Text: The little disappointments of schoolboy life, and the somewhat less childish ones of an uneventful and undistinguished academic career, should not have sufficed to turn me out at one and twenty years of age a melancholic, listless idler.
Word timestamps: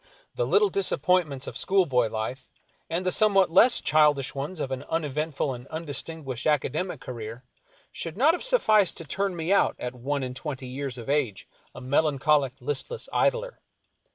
The 0.33 0.47
little 0.47 0.69
disappointments 0.71 1.45
of 1.45 1.59
schoolboy 1.59 2.09
life, 2.09 2.49
and 2.89 3.05
the 3.05 3.11
somewhat 3.11 3.51
less 3.51 3.79
childish 3.81 4.33
ones 4.33 4.59
of 4.59 4.71
an 4.71 4.81
uneventful 4.89 5.53
and 5.53 5.67
undistinguished 5.67 6.47
academic 6.47 6.99
career, 6.99 7.43
should 7.91 8.17
not 8.17 8.33
have 8.33 8.41
sufficed 8.43 8.97
to 8.97 9.05
turn 9.05 9.35
me 9.35 9.53
out 9.53 9.75
at 9.77 9.93
one 9.93 10.23
and 10.23 10.35
twenty 10.35 10.65
years 10.65 10.97
of 10.97 11.07
age 11.07 11.47
a 11.75 11.81
melancholic, 11.81 12.53
listless 12.59 13.09
idler. 13.13 13.59